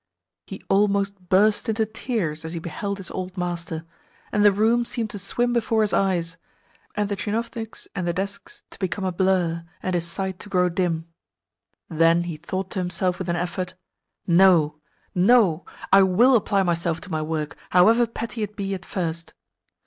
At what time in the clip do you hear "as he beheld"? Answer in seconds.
2.43-2.97